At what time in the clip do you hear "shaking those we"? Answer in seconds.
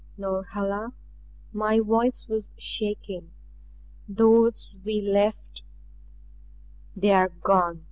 2.57-4.99